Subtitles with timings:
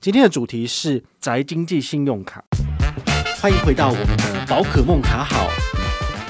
[0.00, 2.44] 今天的主题是宅经济信用卡，
[3.42, 5.48] 欢迎回到我们的宝可梦卡好。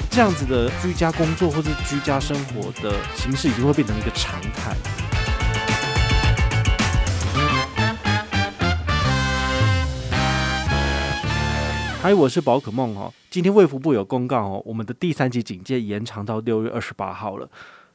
[0.09, 4.75] 这样子的居家工作或者居家生活的形式，已经会变成一个常态。
[12.01, 13.13] 嗨，我是宝可梦哦。
[13.29, 17.47] 今天卫福部有公告哦，我们的第三级警戒延长到六月二十八号了。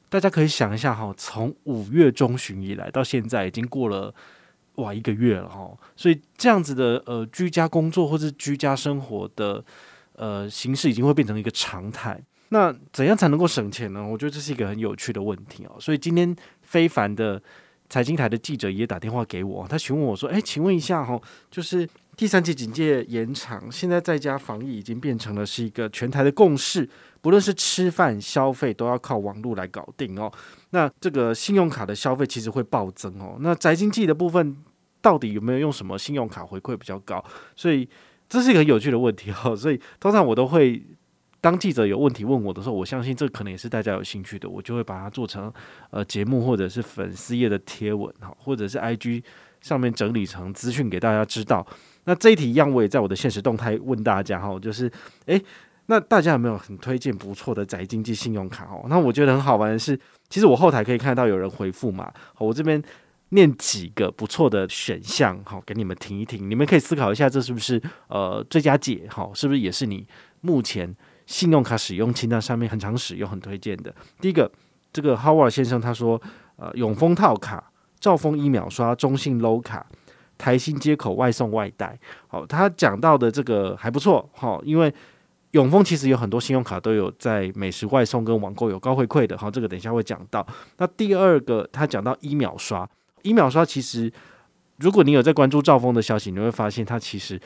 [0.09, 4.14] 大家可以想一下哈，从五月中旬以来到现在，已经过了。
[4.77, 9.64] 哇，一个月了哈，所以这样子的呃居家工作或者居家生活的
[10.14, 12.20] 呃形式已经会变成一个常态。
[12.50, 14.06] 那怎样才能够省钱呢？
[14.06, 15.77] 我觉得这是一个很有趣的问题哦。
[15.80, 17.42] 所以今天非凡的
[17.88, 21.20] 财经台的记者也打电话给我，他询问我说：“诶，请问一下哈，
[21.51, 26.89] 就是第三级警戒延长，现在在家防疫已经变成了是一个全台的共识，
[27.20, 30.33] 不论是吃饭消费都要靠网络来搞定哦。”
[30.70, 33.37] 那这个信用卡的消费其实会暴增哦。
[33.41, 34.56] 那宅经济的部分
[35.01, 37.25] 到底有没有用什么信用卡回馈比较高？
[37.55, 37.89] 所以
[38.28, 39.55] 这是一个很有趣的问题哦。
[39.55, 40.83] 所以通常我都会
[41.45, 45.53] 当记者有问题问我的时候，我相信这可能也是大家有兴趣的，我就会把它做成
[45.91, 49.23] 呃节目或者是粉丝页的贴文哈，或者是 IG
[49.61, 51.67] 上面整理成资讯给大家知道。
[52.05, 54.91] 那这一题一样，我也在我的现实动态问大家哈，就是
[55.27, 55.39] 诶。
[55.86, 58.86] 那大家有没有很推荐不错的宅经济信用卡哦？
[58.89, 59.95] 那我觉得很好玩的是，
[60.31, 62.83] 其实我后台可以看到有人回复嘛，我这边
[63.29, 69.06] 念几个不错的选项，好给你们听一听，你们可以思考一下，这是不是呃最佳解？
[69.11, 70.06] 好，是不是也是你
[70.41, 73.94] 目前信用卡使用清单上面很常使用、很推荐的？
[74.20, 74.50] 第一个，
[74.92, 76.20] 这个 Howard 先生他说，
[76.56, 79.86] 呃，永丰套卡、兆丰一秒刷、中信 Low 卡、
[80.39, 84.92] 台新街口外送外带，好，他讲到的这个还不错，好，因为。
[85.55, 90.45] 永丰其实有很多信用卡都有在美食外送跟网购有高回馈的，好，这个等一下会讲到。
[90.78, 92.84] 那第二个，他讲到一秒刷，
[93.22, 94.12] 一秒刷其实
[94.78, 97.41] 如果你有在关注兆丰的消息，你会发现它其实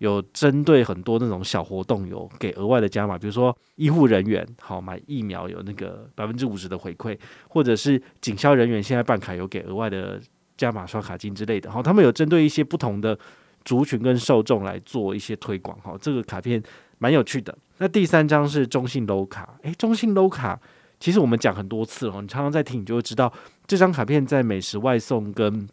[0.00, 7.16] 有针对很多那种小活动有给额外的加码，比如说医护人员好买疫苗有那个百分之五十的回馈，
[7.48, 10.20] 或者是警消人员现在办卡有给额外的
[10.56, 13.18] 加码刷卡金之类的，好，他们有针对一些不同的
[13.64, 16.62] 族群跟受众来做一些推广，好，这个卡片。
[17.02, 17.56] 蛮有趣的。
[17.78, 20.60] 那第三张是中信 Low 卡，诶，中信 Low 卡
[20.98, 23.32] 其实我们讲很多次哦，你常常在听，你就会知道
[23.66, 25.66] 这张卡片在美食外送跟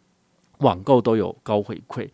[0.60, 2.08] 网购都有高回馈。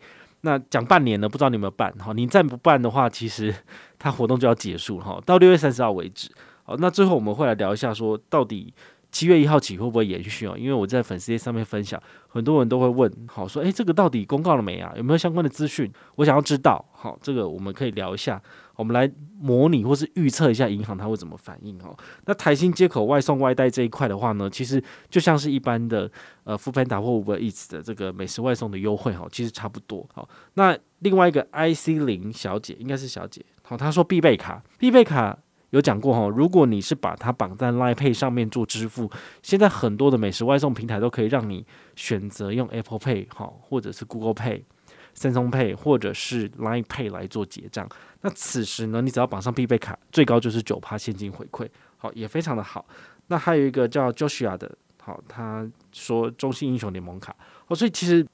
[0.45, 1.91] 那讲半年了，不知道你有没有办？
[1.93, 3.53] 哈，你再不办的话，其实
[3.97, 6.29] 它活动就要结束了哈，到六月三十号为止。
[6.63, 8.71] 好，那最后我们会来聊一下，说到底
[9.15, 10.57] 七月一号起会不会延续哦？
[10.57, 14.91] 因为我在粉丝页上面分享，很多人都会问，好说，诶，这个到底公告了没啊？
[14.97, 15.89] 有没有相关的资讯？
[16.15, 16.83] 我想要知道。
[16.91, 18.41] 好，这个我们可以聊一下。
[18.75, 19.09] 我们来
[19.39, 21.95] 模拟或是预测一下银行它会怎么反应哦。
[22.25, 26.11] 那台新接口外送外带这一块的话呢，其实就像是一般的
[26.43, 30.05] 呃 f o o p a n d a 或 Uber Eats 的这个美食外送的优惠哈，其实差不多。
[30.13, 35.37] 好，那另外一个 IC 零小姐应该是小姐，好，她说必备卡，必备卡
[35.75, 39.11] 有讲过哈，如果你是把它绑在 Line Pay 上面做支付，
[39.43, 41.65] 现在很多的美食外送平台都可以让你
[41.97, 44.63] 选择用 Apple Pay 好，或者是 Google Pay。
[45.13, 47.87] 三松 Pay 或者是 Line Pay 来做结账，
[48.21, 52.85] 那此时呢，你只要绑上必备卡，最高就是九趴现金回馈，好，也非常的好。
[53.27, 54.69] 那还有一个叫 Joshua 的，
[55.01, 57.33] 好，他说中信英雄联盟卡，
[57.67, 58.25] 哦，所以其实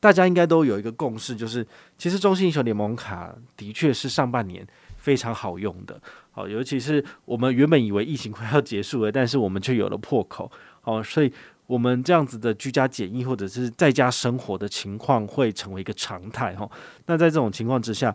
[0.00, 1.66] 大家应该都有一个共识，就是
[1.96, 4.66] 其实中信英雄联盟卡的确是上半年
[5.02, 11.30] 非常好用的，好，尤其是我们原本以为疫情快要结束了，但是我们却有了破口，好，所以。
[11.68, 16.68] 我们这样子的居家检疫或者是在家生活的情况会成为一个常态哈。
[17.06, 18.14] 那在这种情况之下，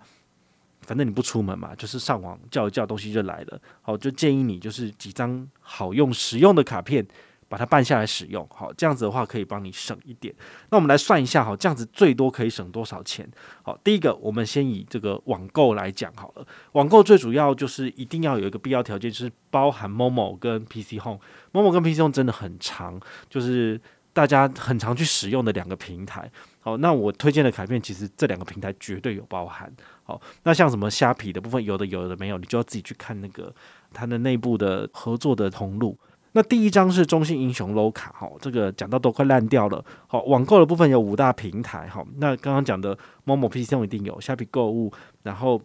[0.81, 3.59] 反正你不出门嘛，就是上网叫一叫东西就来了。
[3.81, 7.03] 好，就建议你就是几张好用实用的卡片。
[7.49, 10.33] 把它办下来使用，好，这样子的话可以帮你省一点。
[10.69, 13.29] 那我们来算一下，好，这样子最多可以省多少钱？
[13.63, 16.45] 好，第一个，我们先以这个网购来讲好了。
[16.73, 21.19] 网购最主要就是一定要有一个必要条件，就是包含 Momo 跟 PC Home。
[21.53, 22.99] Momo 跟 PC Home 真的很长，
[23.29, 23.79] 就是
[24.11, 26.29] 大家很常去使用的两个平台。
[26.59, 29.71] 好，那我推荐的卡片其实这两个平台绝对有包含。
[30.03, 33.53] 好，那像什么虾皮的部分，有的有的没有，你就要自己去看那个
[33.93, 35.97] 它的内部的合作的通路。
[36.37, 39.83] 那第一张是中信英雄 Low 卡，哈，这个讲到都快烂掉了。
[40.05, 42.95] 好，网购的部分有五大平台，哈，那刚刚讲的
[43.25, 44.93] Momo PC 一定有，虾皮购物，
[45.23, 45.59] 然后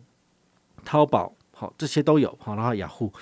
[0.82, 3.12] 淘宝，好，这些都有，好，然后雅虎，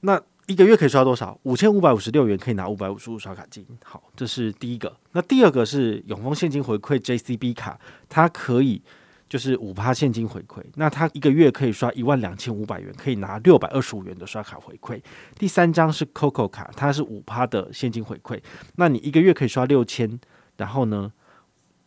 [0.00, 1.40] 那一个月可以刷多少？
[1.44, 4.94] 五千五百五十六元可以拿五百五十五刷卡金，好，这是第一个。
[5.12, 7.80] 那第二个是永丰现金回馈 JCB 卡，
[8.10, 8.82] 它可以。
[9.28, 15.00] 就是五趴现金回馈，那他一个月可以刷一万两千五百元，可以拿六百二十五元的刷卡回馈。
[15.36, 18.40] 第三张是 COCO 卡，它是五趴的现金回馈，
[18.76, 20.18] 那你一个月可以刷六千，
[20.56, 21.12] 然后呢，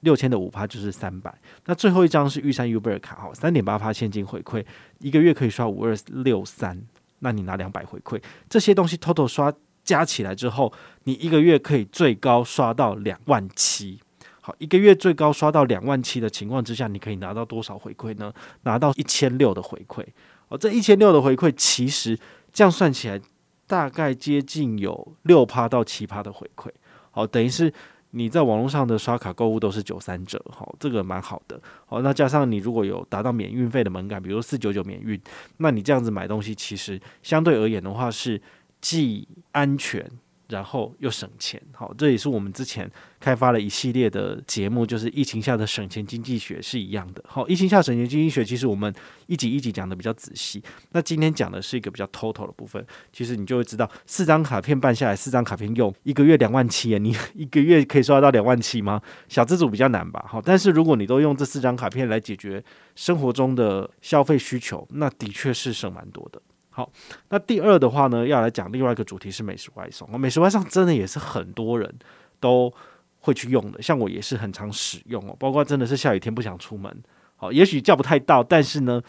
[0.02, 1.36] 六千的五趴就是三百。
[1.66, 4.64] 那最后一张是玉山 Uber 卡，哈，三点八趴现金回馈，
[5.00, 6.80] 一个月可以刷五二六三，
[7.20, 9.52] 那你拿两百回馈，这些东西 total 刷
[9.84, 10.72] 加起来之后，
[11.06, 14.00] 你一个月可以最高刷到两万七。
[14.44, 18.34] 好，一个月最高刷到两万七的情况之下，你可以拿到多少回馈呢？
[18.64, 20.04] 拿到一千六的回馈。
[20.50, 22.18] 哦，这一千六的回馈，其实
[22.52, 23.22] 这样算起来，
[23.68, 26.70] 大概接近有六趴到七趴的回馈。
[27.12, 27.72] 好，等于是
[28.10, 30.44] 你在网络上的刷卡购物都是九三折。
[30.50, 31.62] 好，这个蛮好的。
[31.86, 35.22] 好，那加上你如果有达到免运费的门槛，比如四九九免运，
[35.58, 38.42] 那你这样子买东西，其实相对而言的话是
[38.82, 40.04] 既安全。
[40.52, 42.90] 然后又省钱，好，这也是我们之前
[43.22, 47.24] 开发了一系列的节目，就是疫情下的省钱经济学是一样的。
[47.26, 48.94] 好，疫情下省钱经济学，其实我们
[49.28, 50.62] 一集一集讲的比较仔细。
[50.92, 59.02] 那今天讲的是一个比较 total 的部分，其实你就会知道，四张卡片办下来，四张卡片用一个月两万七，你 一个月可以刷到两万七吗？
[59.30, 62.62] 小资主比较难吧，好，但是如果你都用这四张卡片来解决
[62.96, 66.42] 生活中的消费需求，那的确是省蛮多的。
[66.74, 66.90] 好，
[67.30, 70.10] 那第二的话呢，要来讲另外一个主题是美食外送。
[70.20, 71.94] 美食外送真的也是很多人
[72.40, 72.74] 都
[73.20, 75.36] 会去用的，像我也是很常使用哦。
[75.38, 77.04] 包括真的是下雨天不想出门，
[77.36, 79.02] 好，也许叫不太到，但是呢，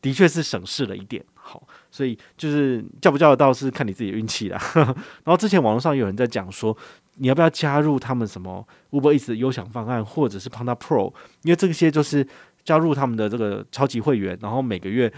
[0.00, 1.22] 的确是省事了一点。
[1.34, 4.60] 好，所以就是叫不叫得到是看你自己的运气啦。
[4.74, 6.76] 然后之前网络上有人在讲说，
[7.16, 11.12] 你要不要加入他们什么 Uber Eats 的优享方案，或者是 Panda Pro，
[11.42, 12.26] 因为这些就是
[12.64, 15.12] 加入他们的这个超级会员，然后每个月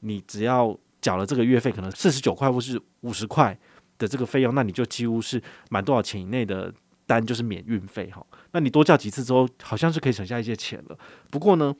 [0.00, 3.54] 你只要缴了这个月费，可能四十九块或是五十块
[3.98, 6.72] 的这个费用，那你就几乎是满多少钱以内的
[7.04, 8.26] 单就是免运费哈。
[8.52, 10.98] 那你多叫几次之后，好像是可以省下一些钱了。
[11.28, 11.76] 不过呢，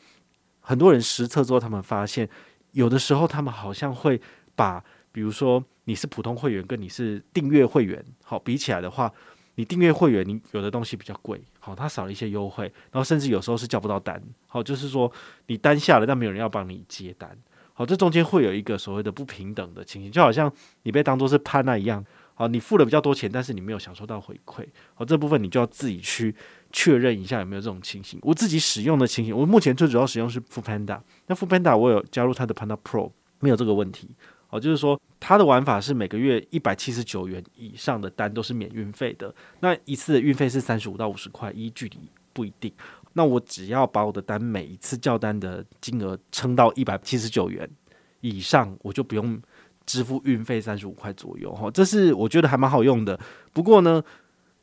[0.61, 2.29] 很多人实测之后，他们发现
[2.73, 4.21] 有的时候他们好像会
[4.55, 9.11] 把，比如说你是普通会员跟你是订阅会员，好比起来的话，
[9.55, 15.11] 你订阅会员你有的东西比较贵，好，它少了一些优惠，然后甚至有时候是叫不到单，好，就是说
[15.47, 17.35] 你单下了，但没有人要帮你接单。
[17.77, 20.51] 好，这中间会有一个所谓的不平等的情形，就好像
[20.85, 22.03] 你被当作是潘娜一样。
[22.37, 24.65] 好，你付了比较多钱，但是你没有享受到回馈。
[24.95, 26.35] 好，这部分你就要自己去
[26.73, 28.19] 确认一下有没有这种情形。
[28.23, 31.01] 我自己使用的情形，我目前最主要使用是 f o o Panda，。
[31.27, 33.11] 那 f o o Panda 我有加入它的 Panda Pro，
[33.41, 34.09] 没有这个问题。
[34.49, 39.35] 好，就是说它的玩法是每个月一百七十九元以上的单都是免运费的。
[39.61, 41.99] 那一次的运费是三十五到五十块，依距离
[42.33, 42.73] 不一定。
[43.17, 47.69] 那我只要把我的单每一次叫单的金额撑到一百七十九元
[48.21, 49.41] 以上，我就不用
[49.87, 53.19] 支付运费三十五块左右哈，这是我觉得还蛮好用的。
[53.53, 54.03] 不过呢，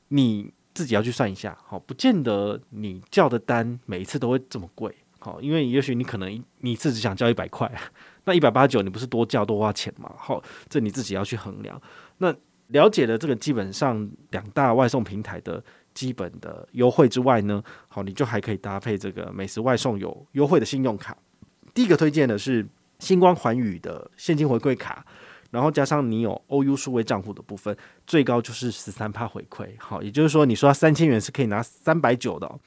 [0.10, 7.72] 你自己要去算一下，好，不见得你叫的单每一次都会这么贵，好，因为也许你可能你一次只想叫一百块，
[8.26, 10.12] 那一百八十九你不是多叫多花钱吗？
[10.18, 11.82] 好，这你自己要去衡量。
[12.18, 12.36] 那
[12.68, 15.64] 了解了这个基本上两大外送平台的。
[15.94, 21.18] 基本的优惠之外呢，好，你就还可以搭配这个美食外送有优惠的信用卡。
[21.74, 22.68] 第一个推荐的是
[23.00, 25.06] 星光环宇的现金回馈卡，
[25.50, 29.70] 然后加上你有 OU 数位账户的部分，最高就是十三趴回馈。
[29.80, 32.60] 好，也就是说你刷三千元是可以拿三百九的。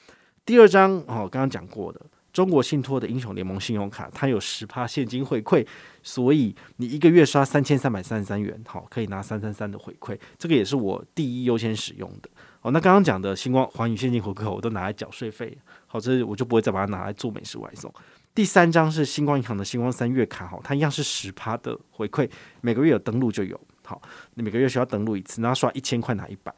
[0.47, 2.00] 第二张哦，刚刚讲过的
[2.34, 5.64] 中国信托的英雄联盟信用卡，它有十趴现金回馈，
[6.02, 10.19] 所以你一个月刷三千三百三十三元，好，可以拿三三三的回馈。
[10.36, 12.28] 这个也是我第一优先使用的。
[12.60, 17.92] 哦，那刚刚讲的星光环宇现金回馈，我都拿来缴税费，好，这我就不会再把它拿来做美食外送。
[18.34, 22.29] 第三张是星光银行的星光三月卡，哈，它一样是十趴的回馈，
[22.62, 24.03] 每个月有登录就有，好，
[24.34, 26.53] 你每个月需要登录一次，然后刷一千块拿一百。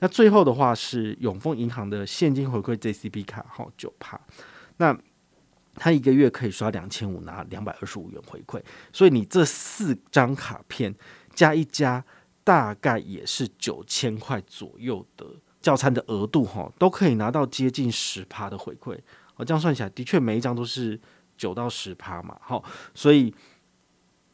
[0.00, 4.20] 那最后的话是永丰银行的现金回馈 JCB 卡，好，九趴，
[4.78, 4.98] 那
[5.80, 10.94] 他一个月可以刷两千五拿两百二十五元回馈，所以你这四张卡片
[11.32, 12.04] 加一加，
[12.44, 15.24] 大概也是九千块左右的。
[15.62, 18.98] 教餐的额度哈，都可以拿到接近十趴的回馈，
[19.36, 20.98] 哦，这样算起来的确每一张都是
[21.36, 23.34] 九到十趴嘛，好，所以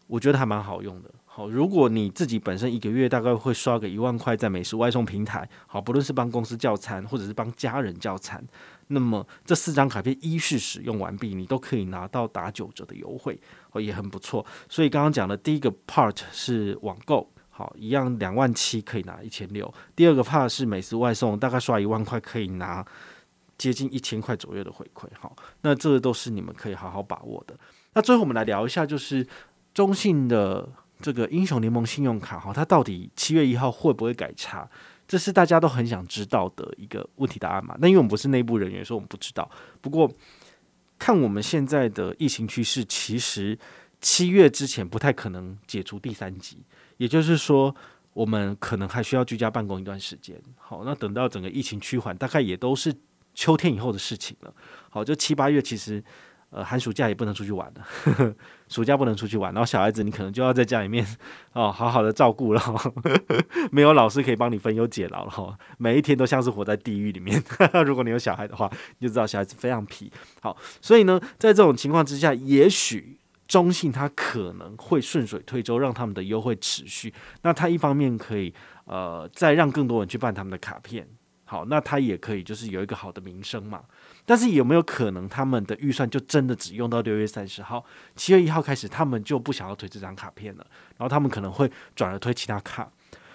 [0.07, 1.13] 我觉得还蛮好用的。
[1.37, 8.43] 好，如果你自己本身一个月大概会刷个一万块在美食外送平台，好，不论是帮公司叫餐或者是帮家人叫餐，
[8.87, 13.39] 那么这四张卡片依序使用完毕，你都可以拿到打九折的优惠，
[13.73, 14.47] 哦，也很不错。
[14.67, 17.31] 所以刚刚讲的第一个 part 是网购。
[17.51, 19.71] 好，一样两万七可以拿一千六。
[19.95, 22.83] 第二个怕是美食外送，大概刷一万块可以拿
[23.59, 25.07] 接近一千块左右的回馈。
[25.21, 27.55] 好，那这个都是你们可以好好把握的。
[27.93, 29.27] 那最后我们来聊一下，就是
[29.75, 30.67] 中信的
[31.01, 34.69] 这个英雄联盟信用卡，哈，它到底七月一号会不会改查？
[35.07, 37.77] 这是大家都很想知道的一个问题答案嘛？
[37.79, 39.49] 那因为我们不是内部人员，所以我们不知道。
[39.81, 40.11] 不过
[40.99, 43.57] 看我们现在的疫情趋势，其实
[44.01, 46.59] 七月之前不太可能解除第三级。
[46.97, 47.73] 也就是说，
[48.15, 50.37] 我们可能还需要居家办公一段时间。
[50.57, 52.93] 好，那等到整个疫情趋缓，大概也都是
[53.35, 54.53] 秋天以后的事情了。
[54.91, 56.03] 好，就七八月其实。
[56.57, 58.35] 呃，寒暑假也不能出去玩了，
[58.67, 61.07] 暑假不能出去玩，然后小孩子你可能就要在家里面
[61.53, 62.73] 哦，好好的照顾了，呵
[63.29, 67.39] 呵没有老师可以帮你分忧解劳了，每一天都像是活在地狱里面。
[67.47, 70.11] 呵 呵如果你有小孩的话，你就知道小孩子非常皮。
[70.41, 77.13] 好，所以呢，在这种情况之下，也许中信他可能会顺水推舟，让他们的优惠持续。
[77.43, 78.55] 那他一方面可以
[78.87, 81.07] 呃，再让更多人去办他们的卡片，
[81.45, 83.83] 好，那他也可以就是有一个好的名声嘛。
[84.27, 87.83] 但是有没有可能他们的预算就真的只用到六月三十号？
[88.17, 90.67] 七月一号开始，他们就不想要推这张卡片了，
[90.99, 92.91] 然后他们可能会转而推其他卡。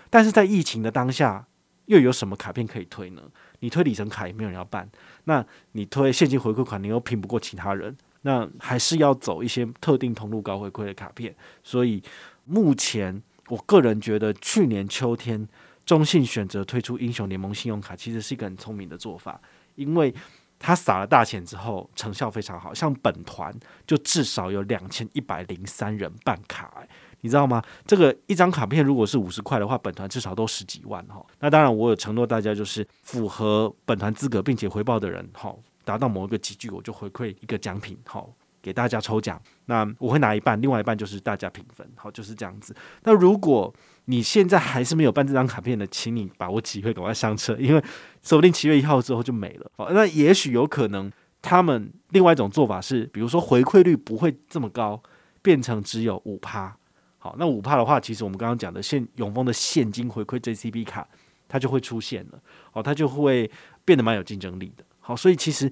[0.09, 1.47] 但是在疫情的当下，
[1.85, 3.21] 又有什么卡片可以推呢？
[3.61, 4.89] 你推里程卡也没有人要办，
[5.23, 11.33] 那你推现金回馈款，你又拼不过其他人，那还是要走一些特定通路高回馈的卡片。
[11.63, 12.03] 所以
[12.43, 15.47] 目前我个人觉得，去年秋天
[15.85, 19.39] 中信选择推出英雄联盟信用卡，其实是一个很聪明的做法，
[19.75, 20.13] 因为。
[20.61, 23.53] 他撒了大钱之后，成效非常好，像本团
[23.87, 26.87] 就至少有两千一百零三人办卡，欸，
[27.21, 27.63] 你知道吗？
[27.87, 31.25] 这个一张卡片如果是五十块的话，本团至少都十几万哈。
[31.39, 35.51] 那当然，我有承诺大家，就是符合本团资格并且回报的人，哈，
[35.83, 38.23] 达到某一个级距，我就回馈一个奖品，哈，
[38.61, 39.41] 给大家抽奖。
[39.65, 42.75] 那我会拿一半，另外一半就是大家平分，好，就是这样子。
[43.03, 43.73] 那如果
[44.05, 47.83] 你现在还是没有办这张卡片的，请你把握机会赶快上车，因为
[48.21, 49.71] 说不定七月一号之后就没了。
[49.77, 55.01] 好，那也许有可能他们另外一种做法是，比如说回馈率不会这么高，
[55.41, 56.75] 变成只有五趴。
[57.17, 61.07] 好，那五趴的话，其实我们刚刚讲的现永丰的现金回馈 JCB 卡，
[61.47, 62.41] 它就会出现了。
[62.71, 63.49] 好，它就会
[63.85, 64.83] 变得蛮有竞争力的。
[64.99, 65.71] 好，所以其实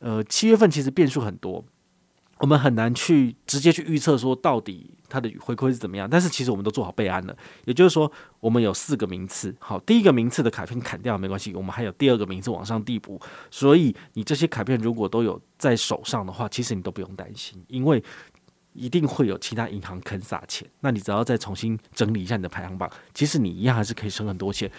[0.00, 1.64] 呃七月份其实变数很多。
[2.40, 7.36] 我们很难去直接去预测说到底它的回馈是怎么样，但是其实我们都做好备案了。
[7.66, 13.20] 也就是说，我们有四个名次，好，第一个名次的卡片砍掉没关系，我们还有第二个名次往上递补。
[13.50, 18.02] 所以你这些卡片如果都有在手上的话，其实你都不用担心，因为
[18.72, 20.66] 一定会有其他银行肯撒钱。
[20.80, 24.70] 那你只要再重新整理一下你的排行榜，其实你一样还是可以省很多钱。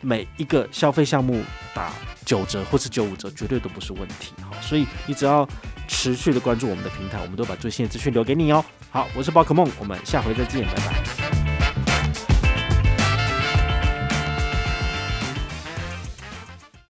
[0.00, 1.42] 每一个消费项目
[1.74, 1.92] 打
[2.24, 4.32] 九折或是九五折，绝对都不是问题。
[4.40, 5.46] 好，所以你只要
[5.88, 8.64] 持续的关注我们的平台，我们都把最新的资讯留给你哦。
[8.90, 11.17] 好，我是宝可梦，我们下回再见，拜拜。